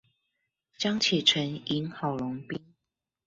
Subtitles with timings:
[0.79, 2.59] 江啟臣贏郝龍斌